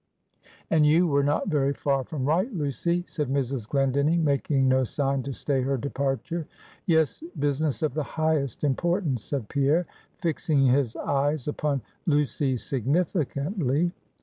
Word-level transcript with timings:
"And 0.71 0.83
you 0.83 1.05
were 1.05 1.21
not 1.21 1.49
very 1.49 1.73
far 1.73 2.03
from 2.03 2.25
right, 2.25 2.51
Lucy," 2.51 3.03
said 3.07 3.29
Mrs. 3.29 3.69
Glendinning, 3.69 4.23
making 4.23 4.67
no 4.67 4.83
sign 4.83 5.21
to 5.21 5.31
stay 5.31 5.61
her 5.61 5.77
departure. 5.77 6.47
"Yes, 6.87 7.21
business 7.37 7.83
of 7.83 7.93
the 7.93 8.01
highest 8.01 8.63
importance," 8.63 9.23
said 9.23 9.47
Pierre, 9.47 9.85
fixing 10.17 10.65
his 10.65 10.95
eyes 10.95 11.47
upon 11.47 11.83
Lucy 12.07 12.57
significantly. 12.57 13.91